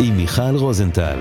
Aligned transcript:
עם 0.00 0.16
מיכל 0.16 0.56
רוזנטל. 0.56 1.18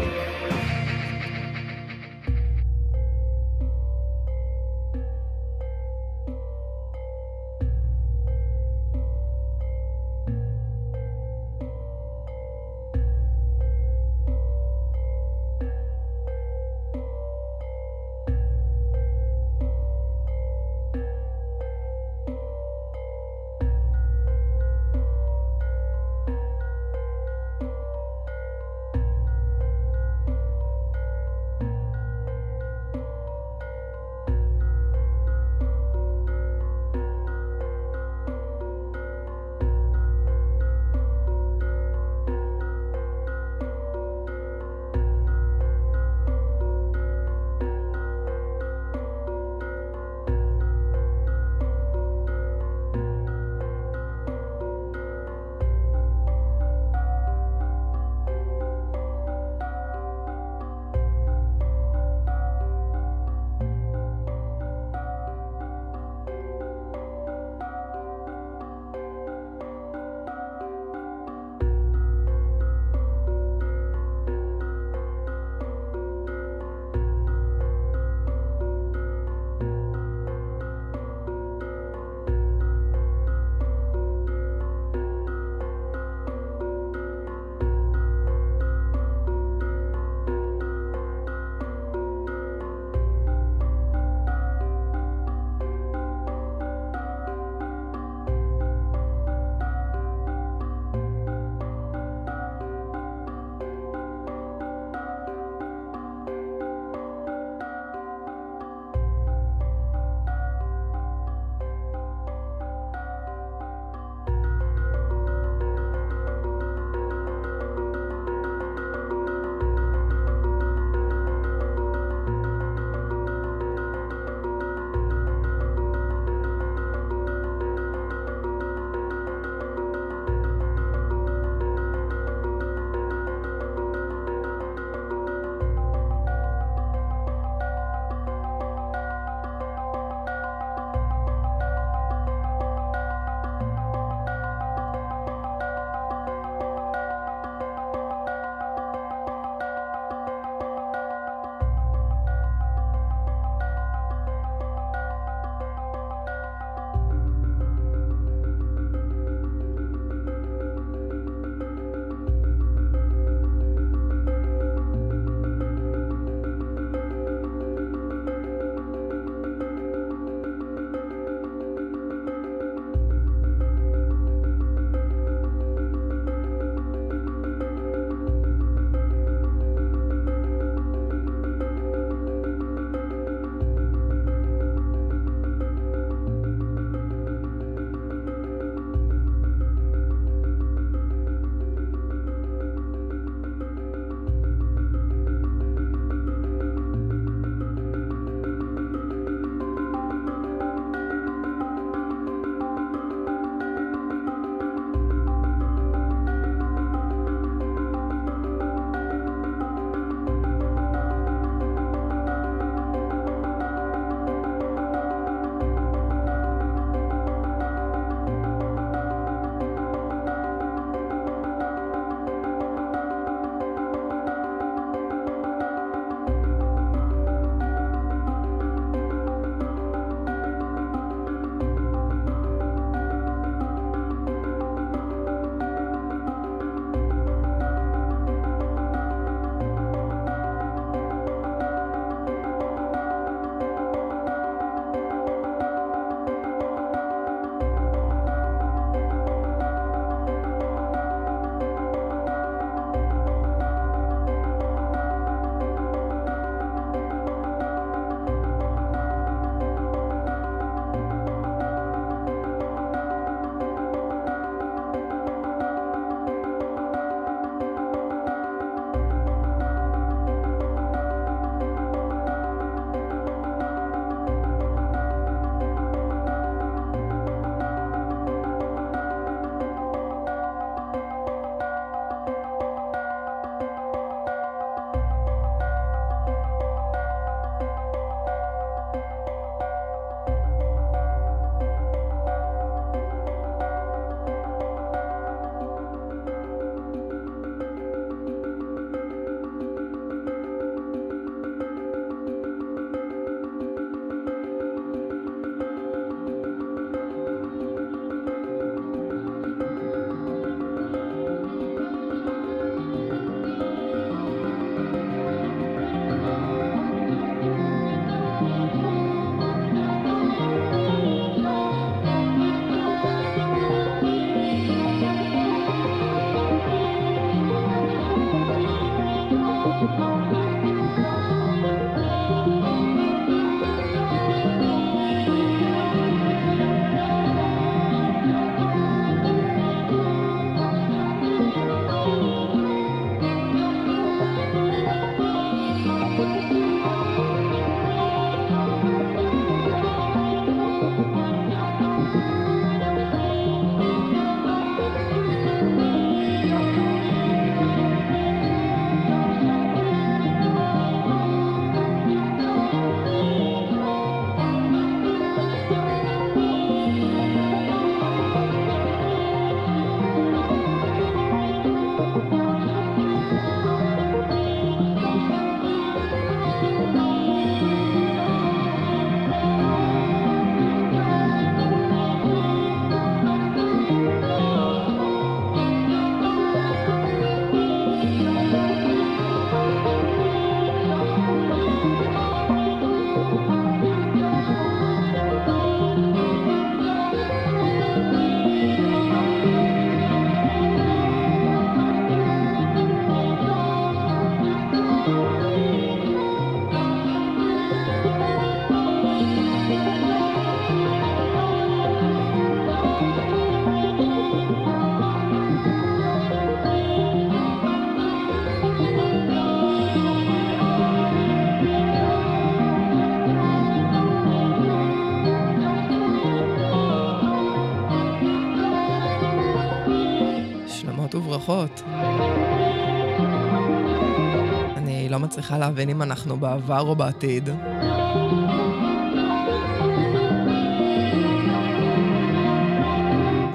מצליחה 435.41 435.57
להבין 435.57 435.89
אם 435.89 436.01
אנחנו 436.01 436.37
בעבר 436.37 436.81
או 436.81 436.95
בעתיד. 436.95 437.49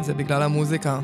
זה 0.01 0.15
בגלל 0.15 0.43
המוזיקה. 0.43 1.01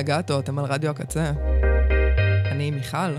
ללגטו, 0.00 0.40
אתם 0.40 0.58
על 0.58 0.64
רדיו 0.64 0.90
הקצה. 0.90 1.32
אני 2.50 2.70
מיכל. 2.70 3.16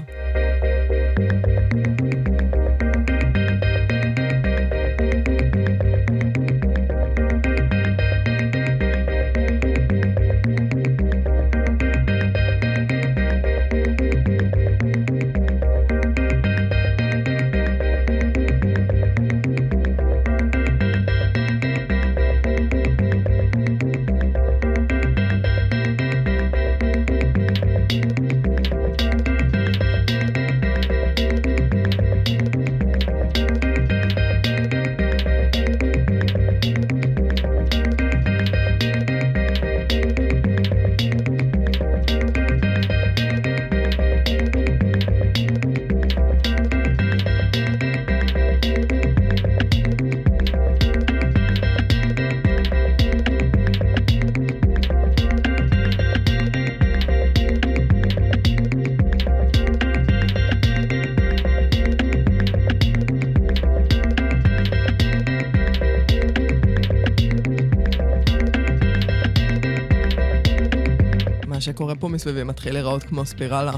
פה 72.02 72.08
מסביבי 72.08 72.44
מתחיל 72.44 72.74
להיראות 72.74 73.04
כמו 73.04 73.26
ספירלה. 73.26 73.72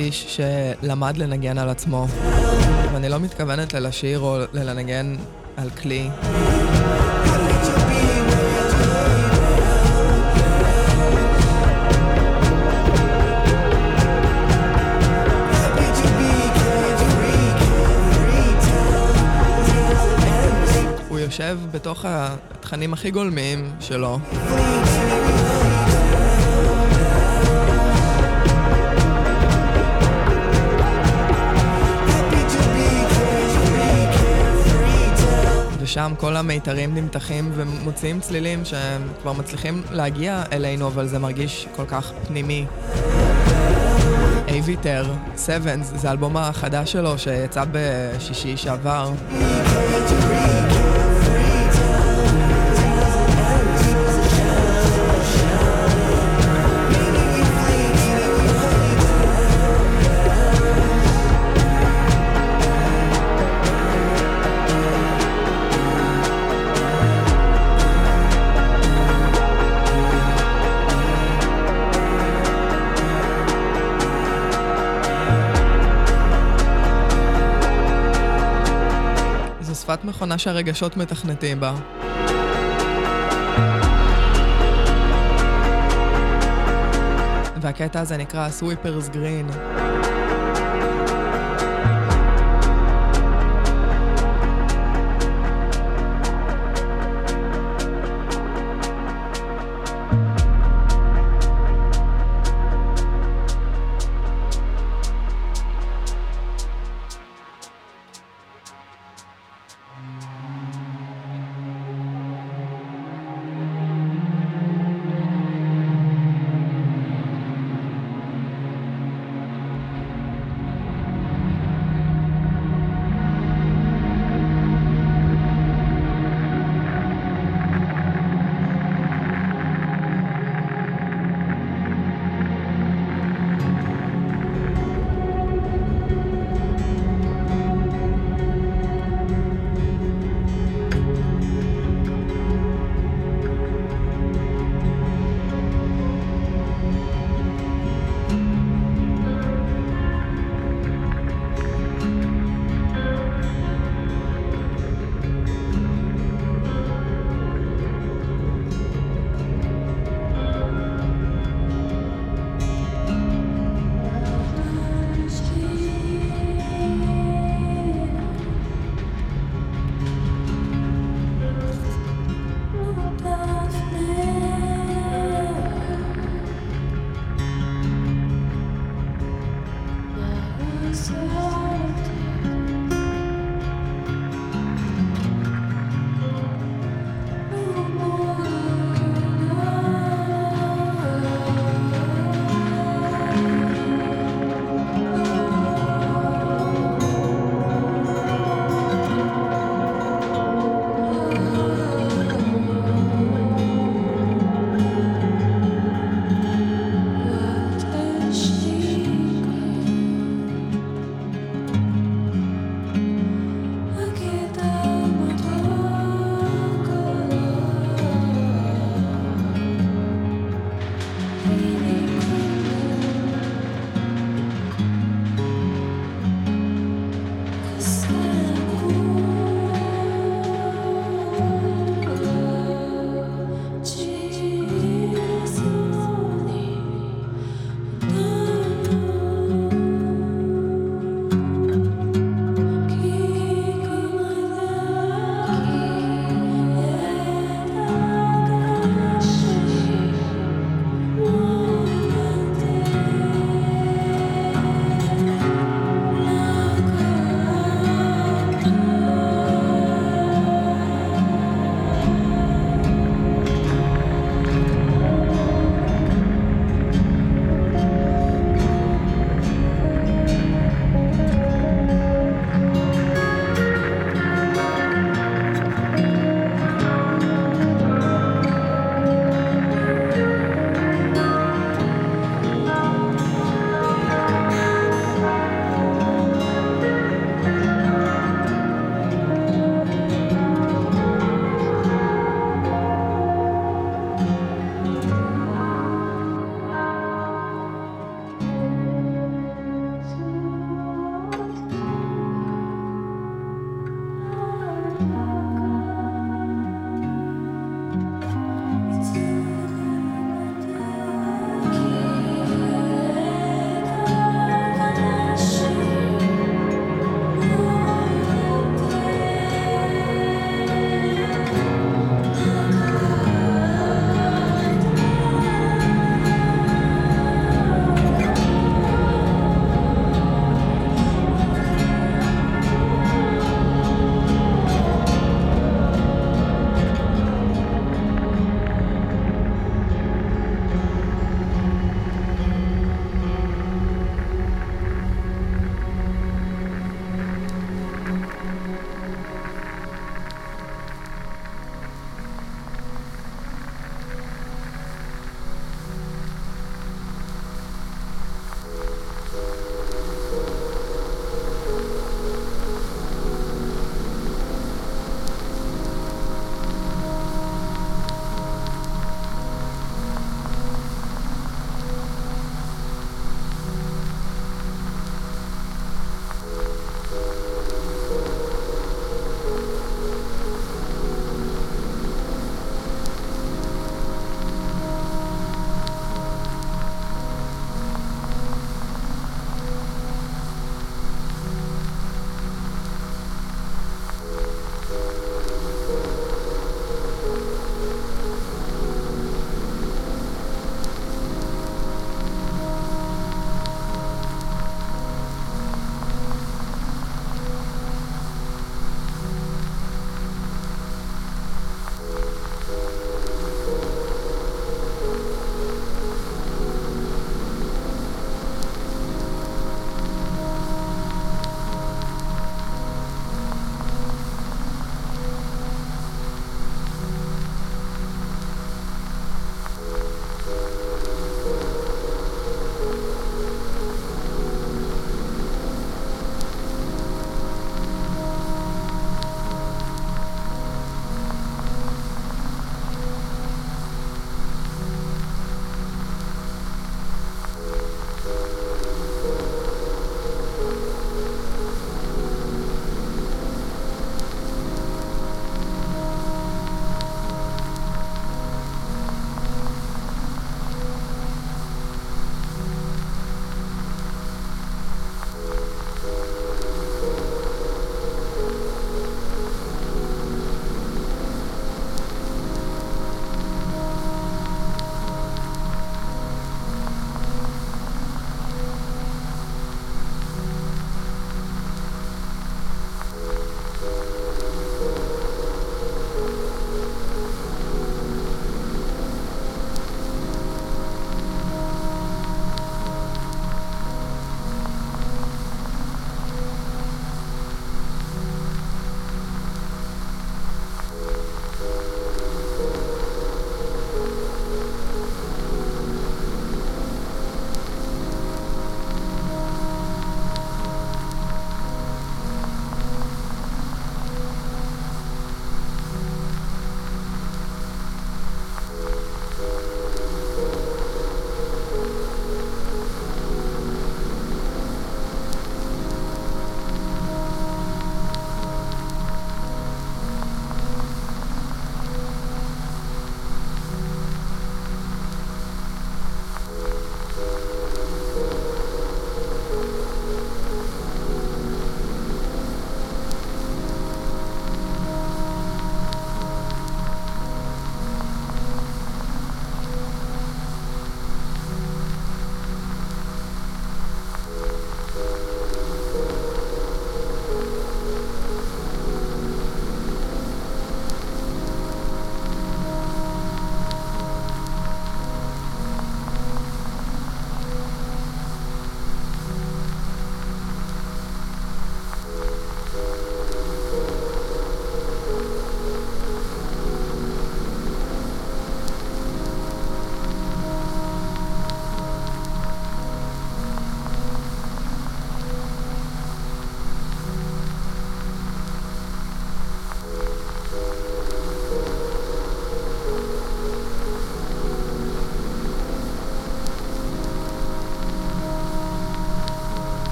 איש 0.00 0.36
שלמד 0.36 1.16
לנגן 1.16 1.58
על 1.58 1.68
עצמו, 1.68 2.06
ואני 2.92 3.08
לא 3.08 3.20
מתכוונת 3.20 3.74
ללשיר 3.74 4.18
או 4.18 4.38
ללנגן 4.52 5.16
על 5.56 5.70
כלי. 5.70 6.10
יושב 21.30 21.58
בתוך 21.72 22.04
התכנים 22.08 22.92
הכי 22.92 23.10
גולמיים 23.10 23.72
שלו. 23.80 24.18
ושם 35.90 36.12
כל 36.18 36.36
המיתרים 36.36 36.94
נמתחים 36.94 37.50
ומוציאים 37.54 38.20
צלילים 38.20 38.64
שהם 38.64 39.02
כבר 39.22 39.32
מצליחים 39.32 39.82
להגיע 39.90 40.42
אלינו, 40.52 40.86
אבל 40.86 41.06
זה 41.06 41.18
מרגיש 41.18 41.66
כל 41.76 41.84
כך 41.86 42.12
פנימי. 42.26 42.66
אייביטר, 44.48 45.04
סבנס, 45.36 45.92
זה 45.96 46.08
האלבום 46.08 46.36
החדש 46.36 46.92
שלו 46.92 47.18
שיצא 47.18 47.64
בשישי 47.72 48.56
שעבר. 48.56 49.12
מכונה 80.10 80.38
שהרגשות 80.38 80.96
מתכנתים 80.96 81.60
בה. 81.60 81.74
והקטע 87.60 88.00
הזה 88.00 88.16
נקרא 88.16 88.50
סוויפרס 88.50 89.08
גרין. 89.08 89.46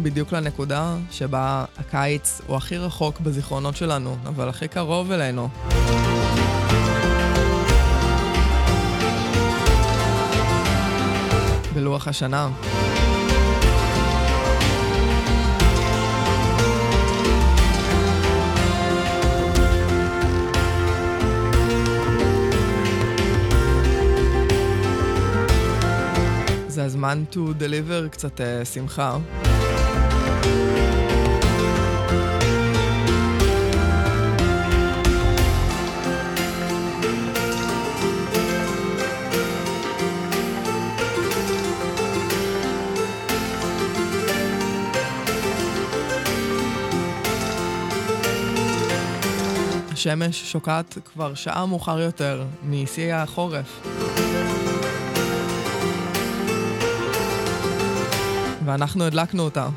הגענו 0.00 0.10
בדיוק 0.12 0.32
לנקודה 0.32 0.96
שבה 1.10 1.64
הקיץ 1.78 2.40
הוא 2.46 2.56
הכי 2.56 2.76
רחוק 2.76 3.20
בזיכרונות 3.20 3.76
שלנו, 3.76 4.16
אבל 4.26 4.48
הכי 4.48 4.68
קרוב 4.68 5.12
אלינו. 5.12 5.48
בלוח 11.74 12.08
השנה. 12.08 12.48
זה 26.68 26.84
הזמן 26.84 27.24
to 27.32 27.36
deliver 27.36 28.08
קצת 28.10 28.40
uh, 28.40 28.64
שמחה. 28.64 29.18
השמש 50.00 50.52
שוקעת 50.52 50.98
כבר 51.12 51.34
שעה 51.34 51.66
מאוחר 51.66 52.00
יותר 52.00 52.44
משיא 52.62 53.14
החורף. 53.14 53.80
ואנחנו 58.64 59.04
הדלקנו 59.04 59.42
אותה. 59.42 59.68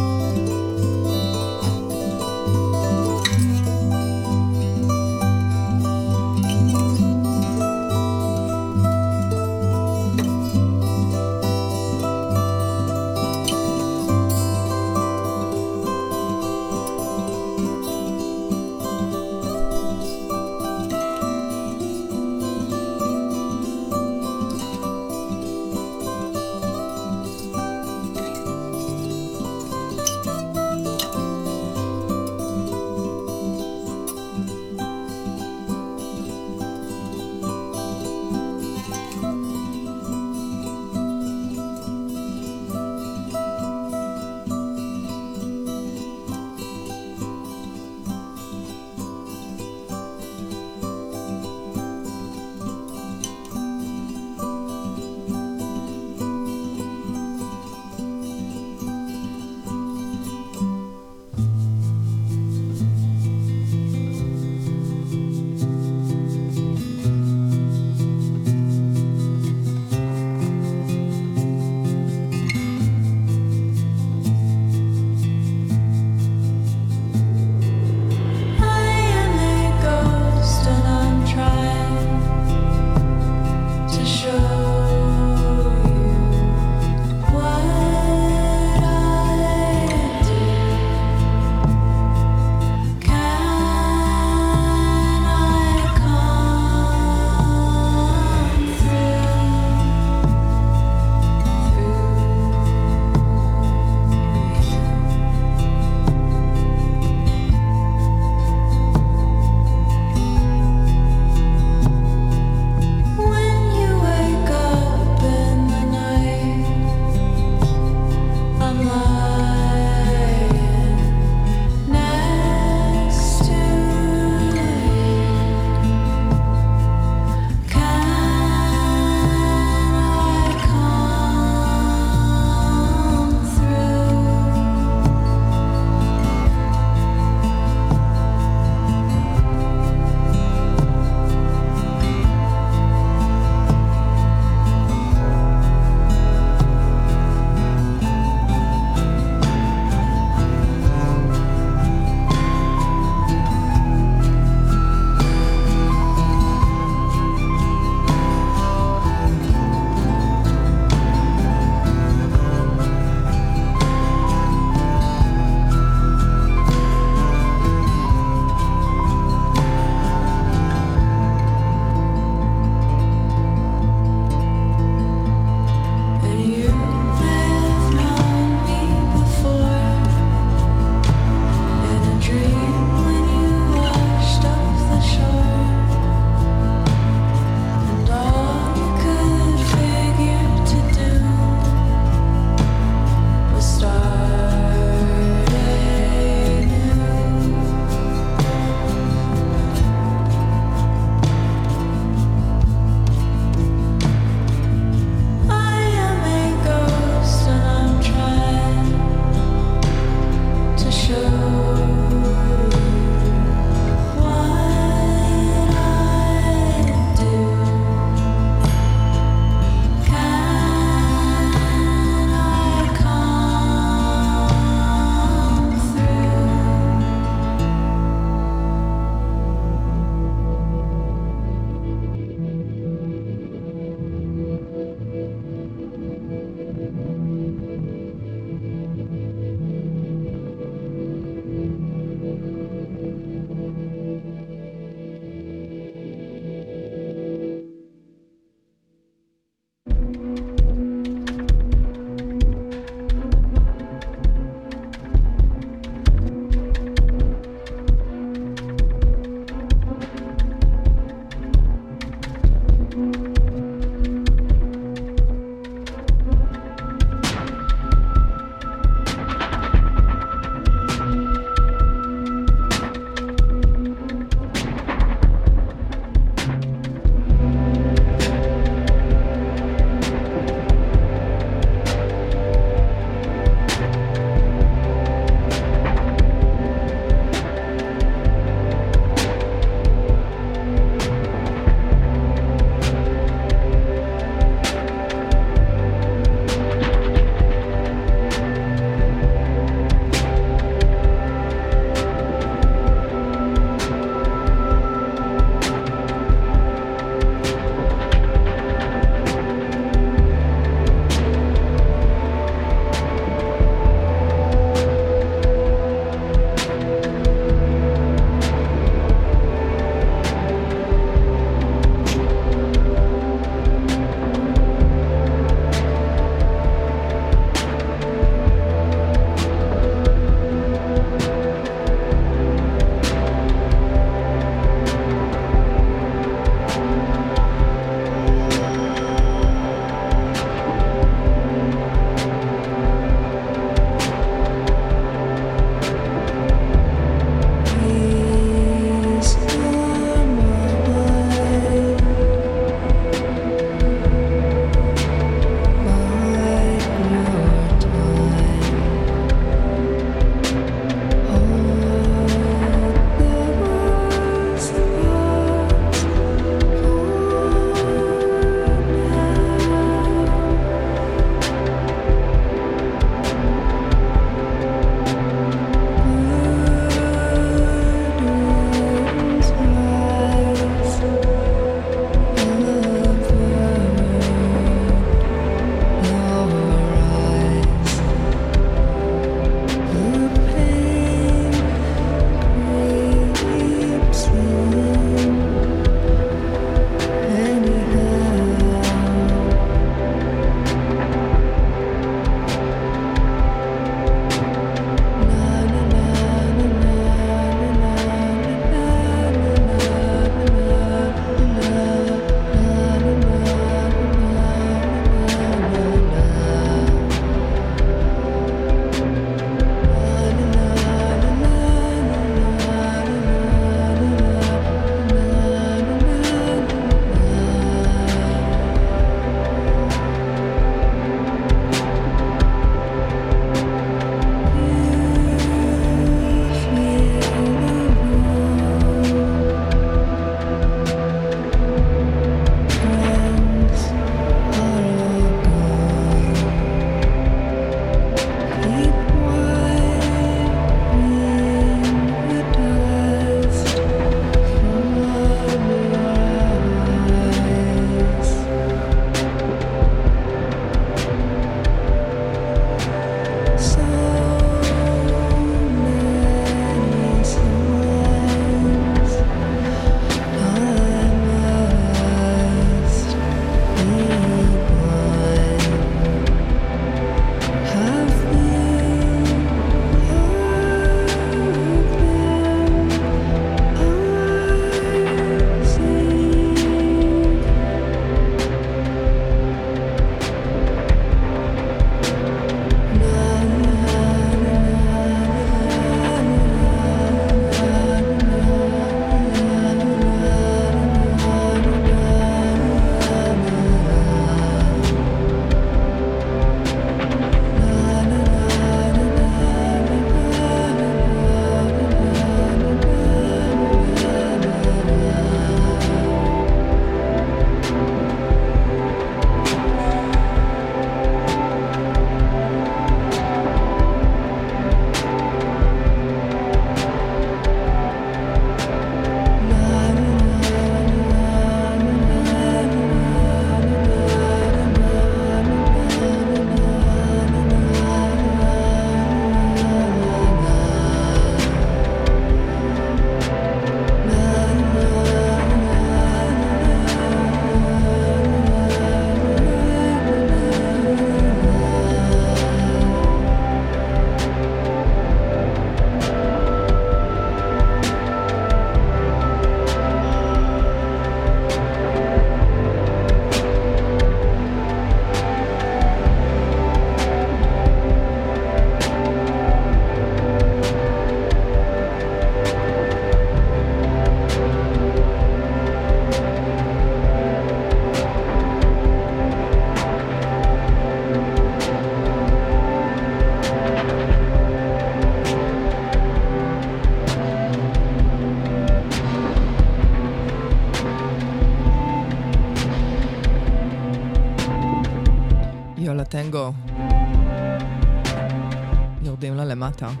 Mater. 599.71 600.00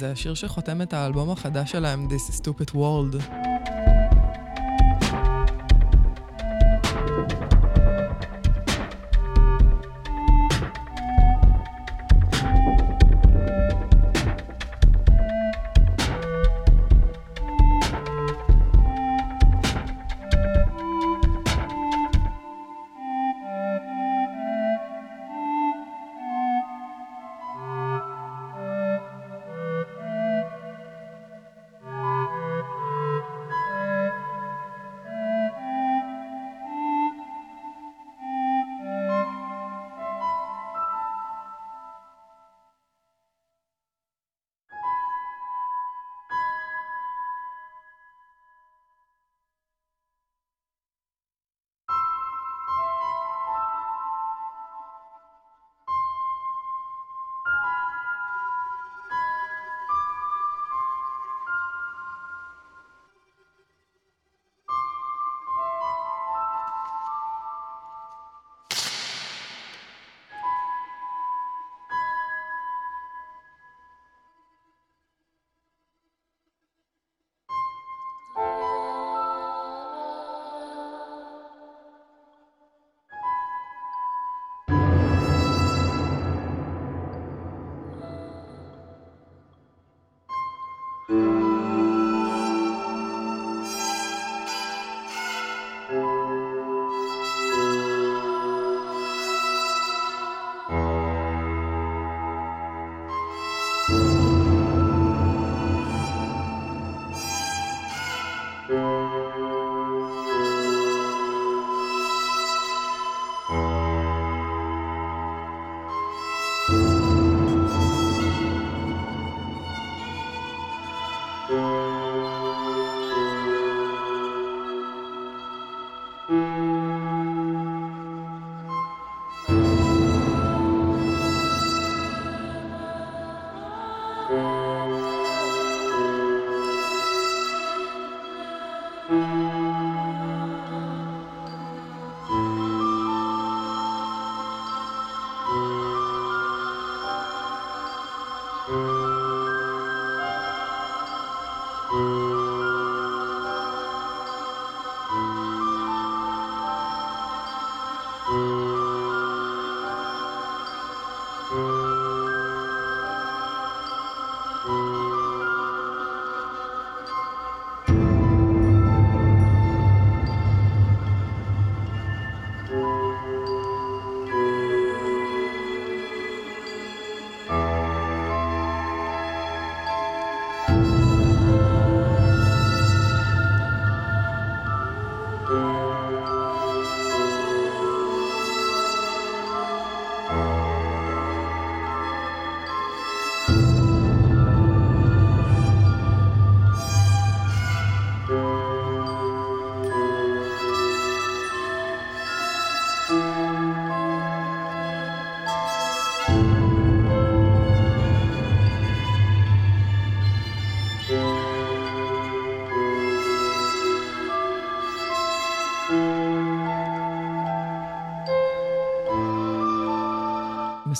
זה 0.00 0.10
השיר 0.10 0.34
שחותם 0.34 0.82
את 0.82 0.92
האלבום 0.92 1.30
החדש 1.30 1.72
שלהם, 1.72 2.08
This 2.08 2.40
Stupid 2.40 2.74
World. 2.74 3.49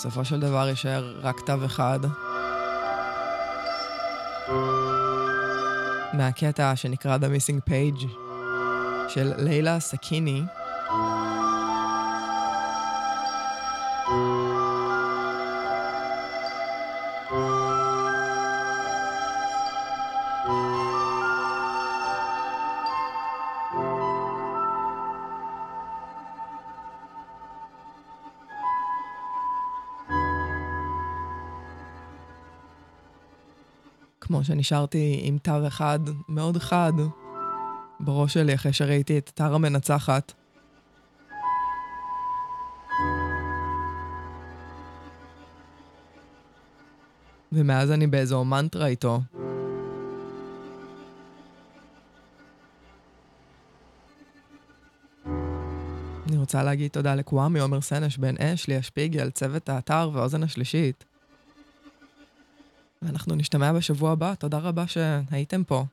בסופו 0.00 0.24
של 0.24 0.40
דבר 0.40 0.68
יישאר 0.68 1.14
רק 1.22 1.40
תו 1.40 1.64
אחד. 1.64 2.00
מהקטע 6.12 6.76
שנקרא 6.76 7.16
The 7.16 7.20
Missing 7.20 7.70
Page 7.70 8.06
של 9.08 9.32
לילה 9.36 9.80
סקיני. 9.80 10.42
שנשארתי 34.44 35.20
עם 35.22 35.38
תו 35.38 35.66
אחד, 35.66 35.98
מאוד 36.28 36.58
חד, 36.58 36.92
בראש 38.00 38.34
שלי 38.34 38.54
אחרי 38.54 38.72
שראיתי 38.72 39.18
את 39.18 39.30
תר 39.34 39.54
המנצחת. 39.54 40.32
ומאז 47.52 47.90
אני 47.90 48.06
באיזו 48.06 48.44
מנטרה 48.44 48.86
איתו. 48.86 49.20
אני 56.28 56.38
רוצה 56.38 56.62
להגיד 56.62 56.90
תודה 56.90 57.14
לקוואמי 57.14 57.60
עומר 57.60 57.80
סנש, 57.80 58.18
בן 58.18 58.36
אש, 58.36 58.68
ליה 58.68 58.82
שפיגל, 58.82 59.30
צוות 59.30 59.68
האתר 59.68 60.10
ואוזן 60.12 60.42
השלישית. 60.42 61.09
ואנחנו 63.20 63.34
נשתמע 63.34 63.72
בשבוע 63.72 64.12
הבא, 64.12 64.34
תודה 64.34 64.58
רבה 64.58 64.84
שהייתם 64.86 65.64
פה. 65.64 65.84